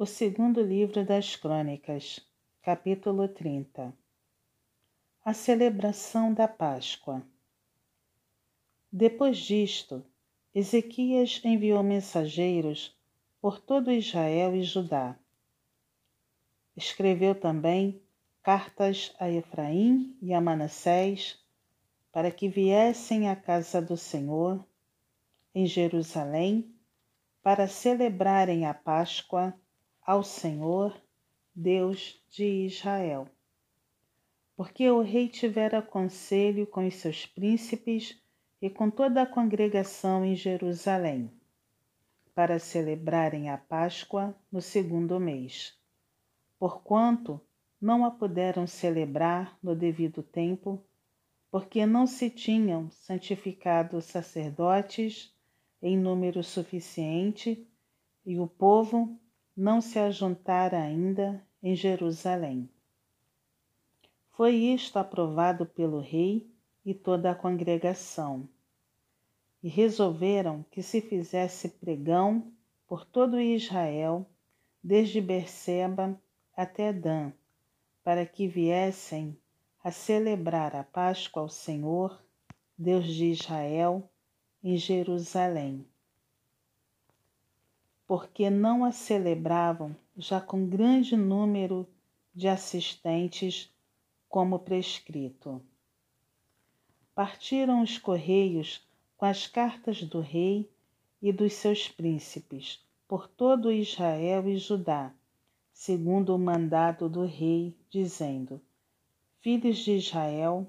O 0.00 0.06
segundo 0.06 0.62
livro 0.62 1.04
das 1.04 1.34
Crônicas, 1.34 2.20
capítulo 2.62 3.26
30 3.26 3.92
A 5.24 5.34
celebração 5.34 6.32
da 6.32 6.46
Páscoa. 6.46 7.20
Depois 8.92 9.38
disto, 9.38 10.06
Ezequias 10.54 11.40
enviou 11.44 11.82
mensageiros 11.82 12.96
por 13.40 13.58
todo 13.58 13.90
Israel 13.90 14.54
e 14.54 14.62
Judá. 14.62 15.18
Escreveu 16.76 17.34
também 17.34 18.00
cartas 18.40 19.12
a 19.18 19.28
Efraim 19.28 20.16
e 20.22 20.32
a 20.32 20.40
Manassés 20.40 21.44
para 22.12 22.30
que 22.30 22.48
viessem 22.48 23.28
à 23.28 23.34
casa 23.34 23.82
do 23.82 23.96
Senhor, 23.96 24.64
em 25.52 25.66
Jerusalém, 25.66 26.72
para 27.42 27.66
celebrarem 27.66 28.64
a 28.64 28.72
Páscoa 28.72 29.52
ao 30.08 30.22
Senhor, 30.22 30.98
Deus 31.54 32.18
de 32.30 32.64
Israel. 32.64 33.28
Porque 34.56 34.90
o 34.90 35.02
rei 35.02 35.28
tivera 35.28 35.82
conselho 35.82 36.66
com 36.66 36.86
os 36.86 36.94
seus 36.94 37.26
príncipes 37.26 38.18
e 38.58 38.70
com 38.70 38.88
toda 38.88 39.20
a 39.20 39.26
congregação 39.26 40.24
em 40.24 40.34
Jerusalém, 40.34 41.30
para 42.34 42.58
celebrarem 42.58 43.50
a 43.50 43.58
Páscoa 43.58 44.34
no 44.50 44.62
segundo 44.62 45.20
mês. 45.20 45.78
Porquanto 46.58 47.38
não 47.78 48.02
a 48.02 48.10
puderam 48.10 48.66
celebrar 48.66 49.58
no 49.62 49.76
devido 49.76 50.22
tempo, 50.22 50.82
porque 51.50 51.84
não 51.84 52.06
se 52.06 52.30
tinham 52.30 52.90
santificado 52.90 54.00
sacerdotes 54.00 55.36
em 55.82 55.98
número 55.98 56.42
suficiente 56.42 57.68
e 58.24 58.40
o 58.40 58.46
povo 58.46 59.20
não 59.58 59.80
se 59.80 59.98
ajuntara 59.98 60.80
ainda 60.80 61.44
em 61.60 61.74
Jerusalém. 61.74 62.70
Foi 64.30 64.54
isto 64.54 65.00
aprovado 65.00 65.66
pelo 65.66 65.98
rei 65.98 66.48
e 66.86 66.94
toda 66.94 67.32
a 67.32 67.34
congregação. 67.34 68.48
E 69.60 69.68
resolveram 69.68 70.64
que 70.70 70.80
se 70.80 71.00
fizesse 71.00 71.70
pregão 71.70 72.52
por 72.86 73.04
todo 73.04 73.40
Israel, 73.40 74.24
desde 74.80 75.20
Berseba 75.20 76.16
até 76.56 76.92
Dan, 76.92 77.32
para 78.04 78.24
que 78.24 78.46
viessem 78.46 79.36
a 79.82 79.90
celebrar 79.90 80.76
a 80.76 80.84
Páscoa 80.84 81.42
ao 81.42 81.48
Senhor, 81.48 82.22
Deus 82.78 83.08
de 83.08 83.24
Israel, 83.32 84.08
em 84.62 84.76
Jerusalém 84.76 85.84
porque 88.08 88.48
não 88.48 88.86
a 88.86 88.90
celebravam 88.90 89.94
já 90.16 90.40
com 90.40 90.66
grande 90.66 91.14
número 91.14 91.86
de 92.34 92.48
assistentes, 92.48 93.70
como 94.30 94.58
prescrito. 94.58 95.60
Partiram 97.14 97.82
os 97.82 97.98
correios 97.98 98.82
com 99.14 99.26
as 99.26 99.46
cartas 99.46 100.02
do 100.02 100.20
rei 100.20 100.70
e 101.20 101.30
dos 101.30 101.52
seus 101.52 101.86
príncipes 101.86 102.82
por 103.06 103.28
todo 103.28 103.70
Israel 103.70 104.48
e 104.48 104.56
Judá, 104.56 105.12
segundo 105.70 106.34
o 106.34 106.38
mandado 106.38 107.10
do 107.10 107.26
rei, 107.26 107.76
dizendo: 107.90 108.58
Filhos 109.40 109.78
de 109.78 109.92
Israel, 109.92 110.66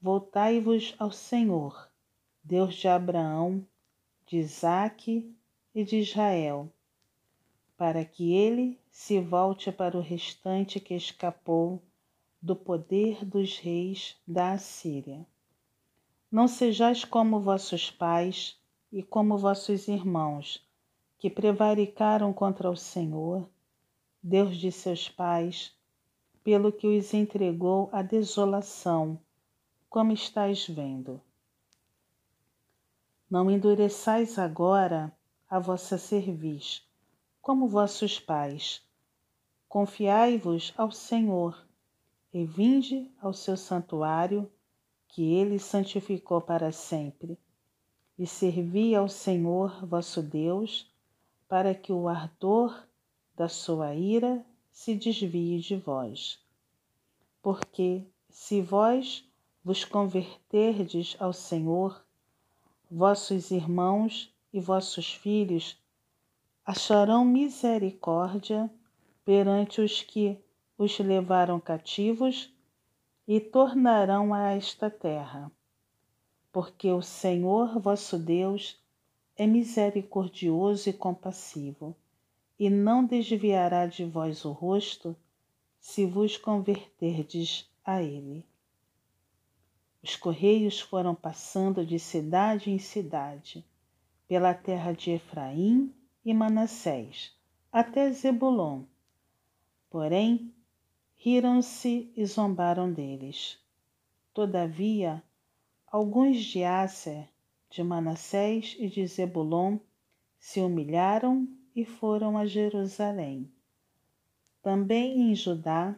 voltai-vos 0.00 0.96
ao 0.98 1.12
Senhor, 1.12 1.88
Deus 2.42 2.74
de 2.74 2.88
Abraão, 2.88 3.64
de 4.26 4.38
Isaque 4.38 5.32
e 5.74 5.84
de 5.84 5.96
Israel, 5.96 6.70
para 7.76 8.04
que 8.04 8.32
ele 8.32 8.78
se 8.90 9.18
volte 9.18 9.72
para 9.72 9.96
o 9.96 10.00
restante 10.00 10.78
que 10.78 10.94
escapou 10.94 11.82
do 12.40 12.54
poder 12.54 13.24
dos 13.24 13.58
reis 13.58 14.16
da 14.26 14.52
Assíria. 14.52 15.26
Não 16.30 16.48
sejais 16.48 17.04
como 17.04 17.40
vossos 17.40 17.90
pais 17.90 18.60
e 18.92 19.02
como 19.02 19.38
vossos 19.38 19.88
irmãos, 19.88 20.66
que 21.18 21.30
prevaricaram 21.30 22.32
contra 22.32 22.70
o 22.70 22.76
Senhor, 22.76 23.48
Deus 24.22 24.56
de 24.56 24.70
seus 24.70 25.08
pais, 25.08 25.74
pelo 26.44 26.72
que 26.72 26.86
os 26.86 27.14
entregou 27.14 27.88
à 27.92 28.02
desolação, 28.02 29.18
como 29.88 30.12
estáis 30.12 30.66
vendo. 30.66 31.20
Não 33.30 33.50
endureçais 33.50 34.38
agora 34.38 35.12
a 35.52 35.58
vossa 35.58 35.98
cerviz, 35.98 36.82
como 37.42 37.68
vossos 37.68 38.18
pais. 38.18 38.82
Confiai-vos 39.68 40.72
ao 40.78 40.90
Senhor 40.90 41.68
e 42.32 42.42
vinde 42.42 43.10
ao 43.20 43.34
seu 43.34 43.54
santuário, 43.54 44.50
que 45.08 45.34
ele 45.34 45.58
santificou 45.58 46.40
para 46.40 46.72
sempre, 46.72 47.38
e 48.18 48.26
servi 48.26 48.94
ao 48.94 49.10
Senhor 49.10 49.84
vosso 49.84 50.22
Deus, 50.22 50.90
para 51.46 51.74
que 51.74 51.92
o 51.92 52.08
ardor 52.08 52.88
da 53.36 53.46
sua 53.46 53.94
ira 53.94 54.42
se 54.70 54.94
desvie 54.94 55.60
de 55.60 55.76
vós. 55.76 56.42
Porque 57.42 58.06
se 58.30 58.62
vós 58.62 59.30
vos 59.62 59.84
converterdes 59.84 61.14
ao 61.20 61.34
Senhor, 61.34 62.02
vossos 62.90 63.50
irmãos 63.50 64.31
e 64.52 64.60
vossos 64.60 65.12
filhos 65.12 65.80
acharão 66.64 67.24
misericórdia 67.24 68.70
perante 69.24 69.80
os 69.80 70.02
que 70.02 70.38
os 70.76 70.98
levaram 70.98 71.58
cativos 71.58 72.52
e 73.26 73.40
tornarão 73.40 74.34
a 74.34 74.50
esta 74.50 74.90
terra. 74.90 75.50
Porque 76.52 76.90
o 76.90 77.00
Senhor 77.00 77.78
vosso 77.80 78.18
Deus 78.18 78.78
é 79.36 79.46
misericordioso 79.46 80.90
e 80.90 80.92
compassivo, 80.92 81.96
e 82.58 82.68
não 82.68 83.04
desviará 83.04 83.86
de 83.86 84.04
vós 84.04 84.44
o 84.44 84.52
rosto 84.52 85.16
se 85.80 86.04
vos 86.04 86.36
converterdes 86.36 87.68
a 87.84 88.02
Ele. 88.02 88.44
Os 90.02 90.14
correios 90.16 90.78
foram 90.80 91.14
passando 91.14 91.86
de 91.86 91.98
cidade 91.98 92.70
em 92.70 92.78
cidade 92.78 93.64
pela 94.32 94.54
terra 94.54 94.92
de 94.92 95.10
Efraim 95.10 95.94
e 96.24 96.32
Manassés, 96.32 97.36
até 97.70 98.10
Zebulon. 98.10 98.84
Porém, 99.90 100.54
riram-se 101.16 102.10
e 102.16 102.24
zombaram 102.24 102.90
deles. 102.90 103.58
Todavia, 104.32 105.22
alguns 105.86 106.42
de 106.42 106.64
Asser, 106.64 107.28
de 107.68 107.82
Manassés 107.82 108.74
e 108.78 108.88
de 108.88 109.06
Zebulon 109.06 109.78
se 110.38 110.60
humilharam 110.62 111.46
e 111.76 111.84
foram 111.84 112.38
a 112.38 112.46
Jerusalém. 112.46 113.52
Também 114.62 115.30
em 115.30 115.34
Judá 115.34 115.94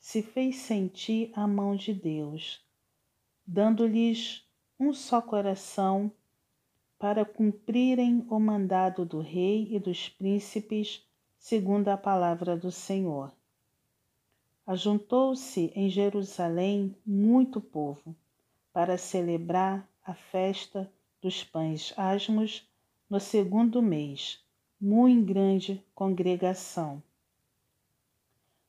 se 0.00 0.20
fez 0.20 0.56
sentir 0.56 1.30
a 1.32 1.46
mão 1.46 1.76
de 1.76 1.94
Deus, 1.94 2.60
dando-lhes 3.46 4.44
um 4.80 4.92
só 4.92 5.22
coração 5.22 6.10
para 6.98 7.24
cumprirem 7.24 8.26
o 8.30 8.38
mandado 8.38 9.04
do 9.04 9.20
rei 9.20 9.68
e 9.70 9.78
dos 9.78 10.08
príncipes, 10.08 11.06
segundo 11.38 11.88
a 11.88 11.96
palavra 11.96 12.56
do 12.56 12.72
Senhor. 12.72 13.32
Ajuntou-se 14.66 15.70
em 15.74 15.90
Jerusalém 15.90 16.96
muito 17.06 17.60
povo 17.60 18.16
para 18.72 18.96
celebrar 18.96 19.88
a 20.02 20.14
festa 20.14 20.90
dos 21.20 21.44
pães 21.44 21.92
asmos 21.96 22.68
no 23.08 23.20
segundo 23.20 23.82
mês, 23.82 24.42
muito 24.80 25.26
grande 25.26 25.84
congregação. 25.94 27.02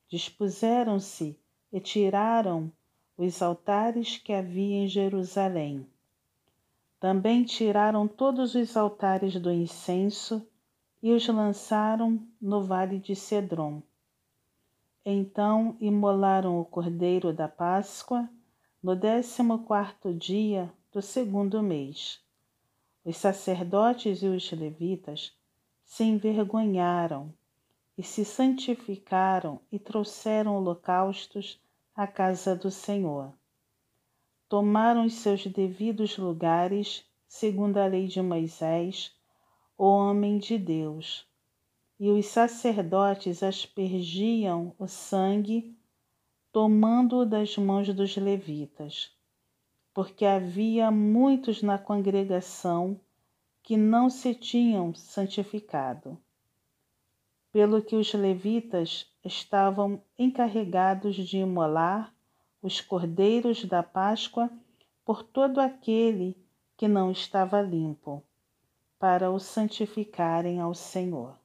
Dispuseram-se 0.08 1.38
e 1.72 1.80
tiraram 1.80 2.72
os 3.18 3.42
altares 3.42 4.18
que 4.18 4.32
havia 4.32 4.84
em 4.84 4.88
Jerusalém 4.88 5.88
também 7.00 7.44
tiraram 7.44 8.08
todos 8.08 8.56
os 8.56 8.76
altares 8.76 9.40
do 9.40 9.52
incenso 9.52 10.48
e 11.02 11.12
os 11.12 11.28
lançaram 11.28 12.20
no 12.42 12.64
vale 12.64 12.98
de 12.98 13.16
Cedron. 13.16 13.84
Então 15.06 15.78
imolaram 15.80 16.60
o 16.60 16.66
cordeiro 16.66 17.32
da 17.32 17.48
Páscoa 17.48 18.28
no 18.82 18.96
décimo 18.96 19.60
quarto 19.60 20.14
dia 20.14 20.72
do 20.92 21.02
segundo 21.02 21.62
mês. 21.62 22.20
Os 23.06 23.18
sacerdotes 23.18 24.24
e 24.24 24.28
os 24.28 24.52
levitas 24.52 25.34
se 25.86 26.04
envergonharam 26.04 27.32
e 27.98 28.04
se 28.04 28.26
santificaram 28.26 29.62
e 29.72 29.80
trouxeram 29.80 30.56
holocaustos 30.56 31.62
à 31.96 32.06
casa 32.06 32.56
do 32.56 32.70
Senhor 32.70 33.34
tomaram 34.50 35.06
os 35.06 35.14
seus 35.16 35.46
devidos 35.46 36.18
lugares, 36.18 37.06
segundo 37.28 37.78
a 37.78 37.86
lei 37.86 38.08
de 38.08 38.22
Moisés, 38.22 39.14
o 39.78 39.86
homem 39.86 40.38
de 40.38 40.58
Deus. 40.58 41.28
e 42.00 42.10
os 42.10 42.28
sacerdotes 42.28 43.42
aspergiam 43.42 44.74
o 44.78 44.88
sangue, 44.88 45.76
tomando-o 46.52 47.26
das 47.26 47.58
mãos 47.58 47.92
dos 47.94 48.16
levitas, 48.18 49.12
porque 49.94 50.26
havia 50.26 50.92
muitos 50.92 51.64
na 51.64 51.78
congregação 51.78 53.00
que 53.64 53.76
não 53.76 54.10
se 54.10 54.34
tinham 54.34 54.94
santificado. 54.94 56.18
Pelo 57.52 57.82
que 57.82 57.96
os 57.96 58.14
levitas 58.14 59.12
estavam 59.26 60.02
encarregados 60.18 61.16
de 61.16 61.38
imolar 61.38 62.14
os 62.62 62.82
cordeiros 62.82 63.66
da 63.66 63.84
Páscoa 63.84 64.50
por 65.06 65.24
todo 65.24 65.60
aquele 65.60 66.38
que 66.76 66.88
não 66.88 67.12
estava 67.12 67.62
limpo, 67.62 68.24
para 69.00 69.32
o 69.32 69.40
santificarem 69.40 70.60
ao 70.60 70.74
Senhor 70.74 71.38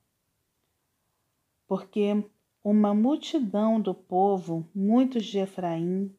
porque 1.73 2.23
uma 2.63 2.93
multidão 2.93 3.81
do 3.81 3.95
povo, 3.95 4.69
muitos 4.75 5.25
de 5.25 5.39
Efraim, 5.39 6.15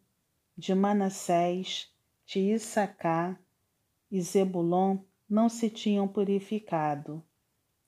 de 0.57 0.73
Manassés, 0.73 1.93
de 2.25 2.39
Issacar 2.39 3.39
e 4.09 4.19
Zebulon, 4.19 4.97
não 5.29 5.47
se 5.47 5.69
tinham 5.69 6.07
purificado, 6.07 7.23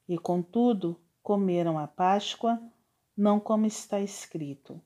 e 0.08 0.16
contudo 0.16 1.02
comeram 1.24 1.80
a 1.80 1.88
Páscoa, 1.88 2.62
não 3.18 3.40
como 3.40 3.66
está 3.66 4.00
escrito. 4.00 4.80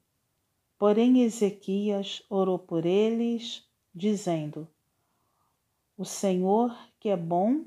Porém 0.80 1.24
Ezequias 1.24 2.24
orou 2.30 2.58
por 2.58 2.86
eles, 2.86 3.70
dizendo: 3.94 4.66
O 5.98 6.06
Senhor, 6.06 6.74
que 6.98 7.10
é 7.10 7.18
bom, 7.18 7.66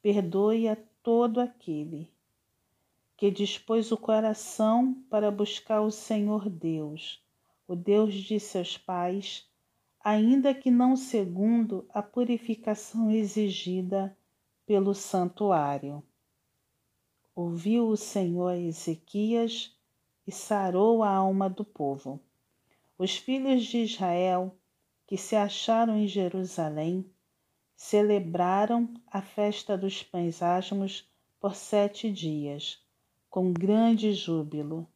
perdoe 0.00 0.68
a 0.68 0.76
todo 1.02 1.40
aquele 1.40 2.08
que 3.16 3.32
dispôs 3.32 3.90
o 3.90 3.96
coração 3.96 4.94
para 5.10 5.28
buscar 5.28 5.80
o 5.80 5.90
Senhor 5.90 6.48
Deus, 6.48 7.20
o 7.66 7.74
Deus 7.74 8.14
de 8.14 8.38
seus 8.38 8.78
pais, 8.78 9.48
ainda 9.98 10.54
que 10.54 10.70
não 10.70 10.94
segundo 10.94 11.84
a 11.88 12.00
purificação 12.00 13.10
exigida 13.10 14.16
pelo 14.64 14.94
santuário. 14.94 16.00
Ouviu 17.34 17.88
o 17.88 17.96
Senhor 17.96 18.52
Ezequias 18.52 19.76
e 20.24 20.30
sarou 20.30 21.02
a 21.02 21.10
alma 21.10 21.50
do 21.50 21.64
povo. 21.64 22.20
Os 22.98 23.16
filhos 23.16 23.64
de 23.64 23.78
Israel, 23.78 24.56
que 25.06 25.18
se 25.18 25.36
acharam 25.36 25.98
em 25.98 26.08
Jerusalém, 26.08 27.04
celebraram 27.76 28.94
a 29.06 29.20
festa 29.20 29.76
dos 29.76 30.02
pães 30.02 30.42
asmos 30.42 31.06
por 31.38 31.54
sete 31.54 32.10
dias 32.10 32.82
com 33.28 33.52
grande 33.52 34.14
júbilo. 34.14 34.88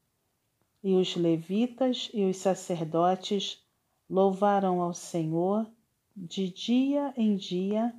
E 0.83 0.95
os 0.95 1.15
levitas 1.15 2.11
e 2.15 2.25
os 2.25 2.39
sacerdotes 2.39 3.63
louvaram 4.09 4.81
ao 4.81 4.95
Senhor 4.95 5.71
de 6.17 6.49
dia 6.49 7.13
em 7.19 7.37
dia 7.37 7.95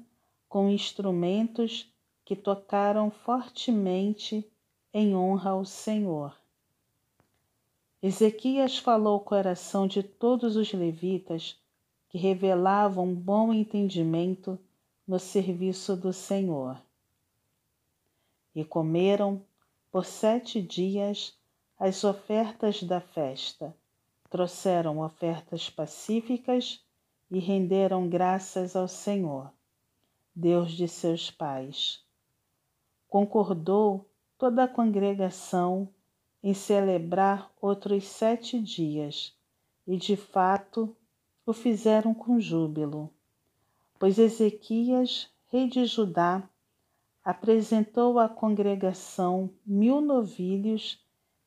com 0.50 0.68
instrumentos 0.68 1.94
que 2.25 2.36
tocaram 2.36 3.12
fortemente 3.12 4.51
em 4.92 5.15
honra 5.15 5.51
ao 5.51 5.63
Senhor. 5.63 6.41
Ezequias 8.03 8.80
falou 8.80 9.18
o 9.18 9.24
coração 9.24 9.86
de 9.86 10.01
todos 10.01 10.56
os 10.56 10.74
levitas 10.74 11.62
que 12.09 12.18
revelavam 12.18 13.13
bom 13.13 13.53
entendimento 13.53 14.57
no 15.07 15.19
serviço 15.19 15.95
do 15.95 16.12
Senhor. 16.12 16.81
E 18.56 18.65
comeram 18.65 19.45
por 19.92 20.03
sete 20.03 20.59
dias 20.59 21.38
as 21.77 22.03
ofertas 22.03 22.81
da 22.81 23.00
festa. 23.00 23.75
Trouxeram 24.31 25.00
ofertas 25.00 25.69
pacíficas 25.69 26.83
e 27.30 27.38
renderam 27.38 28.09
graças 28.09 28.75
ao 28.75 28.88
Senhor, 28.88 29.51
Deus 30.33 30.71
de 30.71 30.88
seus 30.88 31.30
pais. 31.30 32.03
Concordou 33.07 34.09
toda 34.39 34.63
a 34.63 34.68
congregação 34.68 35.88
em 36.44 36.54
celebrar 36.54 37.52
outros 37.62 38.06
sete 38.08 38.60
dias, 38.60 39.36
e 39.88 39.98
de 39.98 40.16
fato 40.16 40.96
o 41.46 41.54
fizeram 41.54 42.14
com 42.14 42.40
júbilo, 42.40 43.10
pois 44.00 44.18
Ezequias, 44.18 45.30
rei 45.48 45.68
de 45.68 45.86
Judá, 45.86 46.48
apresentou 47.24 48.18
à 48.18 48.28
congregação 48.28 49.50
mil 49.66 50.02
novilhos 50.02 51.00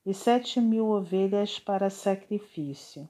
e 0.07 0.15
sete 0.15 0.61
mil 0.61 0.87
ovelhas 0.89 1.59
para 1.59 1.91
sacrifício. 1.91 3.09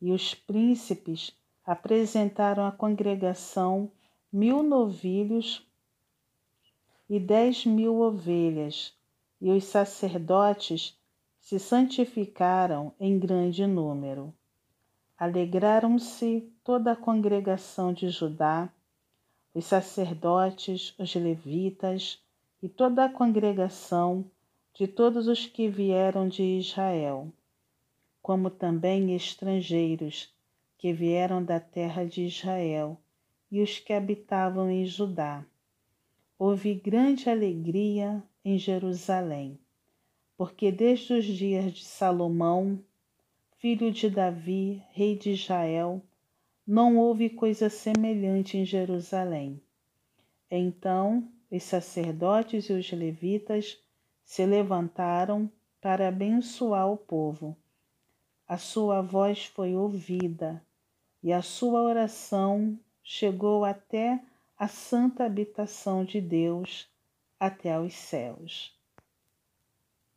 E 0.00 0.10
os 0.10 0.34
príncipes 0.34 1.36
apresentaram 1.64 2.66
à 2.66 2.72
congregação 2.72 3.90
mil 4.32 4.62
novilhos 4.62 5.64
e 7.08 7.20
dez 7.20 7.64
mil 7.64 8.00
ovelhas, 8.00 8.97
e 9.40 9.50
os 9.50 9.64
sacerdotes 9.64 10.98
se 11.40 11.58
santificaram 11.58 12.92
em 12.98 13.18
grande 13.18 13.66
número. 13.66 14.34
Alegraram-se 15.16 16.52
toda 16.62 16.92
a 16.92 16.96
congregação 16.96 17.92
de 17.92 18.08
Judá 18.08 18.72
os 19.58 19.64
sacerdotes, 19.64 20.94
os 20.98 21.14
levitas 21.16 22.22
e 22.62 22.68
toda 22.68 23.04
a 23.04 23.08
congregação 23.08 24.24
de 24.72 24.86
todos 24.86 25.26
os 25.26 25.46
que 25.46 25.68
vieram 25.68 26.28
de 26.28 26.42
Israel, 26.42 27.32
como 28.22 28.50
também 28.50 29.16
estrangeiros 29.16 30.32
que 30.76 30.92
vieram 30.92 31.42
da 31.42 31.58
terra 31.58 32.04
de 32.04 32.26
Israel 32.26 32.96
e 33.50 33.60
os 33.60 33.80
que 33.80 33.92
habitavam 33.92 34.70
em 34.70 34.84
Judá. 34.86 35.44
Houve 36.38 36.74
grande 36.74 37.28
alegria 37.28 38.22
em 38.44 38.56
Jerusalém, 38.56 39.58
porque 40.36 40.70
desde 40.70 41.14
os 41.14 41.24
dias 41.24 41.72
de 41.72 41.84
Salomão, 41.84 42.78
filho 43.56 43.90
de 43.90 44.08
Davi, 44.08 44.80
rei 44.92 45.16
de 45.16 45.30
Israel, 45.30 46.00
não 46.64 46.96
houve 46.96 47.28
coisa 47.28 47.68
semelhante 47.68 48.56
em 48.56 48.64
Jerusalém. 48.64 49.60
Então 50.48 51.28
os 51.50 51.64
sacerdotes 51.64 52.66
e 52.66 52.72
os 52.72 52.92
levitas 52.92 53.76
se 54.24 54.46
levantaram 54.46 55.50
para 55.80 56.06
abençoar 56.06 56.88
o 56.88 56.96
povo. 56.96 57.56
A 58.46 58.58
sua 58.58 59.02
voz 59.02 59.46
foi 59.46 59.74
ouvida 59.74 60.62
e 61.20 61.32
a 61.32 61.42
sua 61.42 61.82
oração 61.82 62.78
chegou 63.02 63.64
até 63.64 64.22
a 64.58 64.68
santa 64.68 65.24
habitação 65.24 66.04
de 66.04 66.20
Deus, 66.20 66.90
até 67.40 67.72
aos 67.72 67.94
céus. 67.94 68.77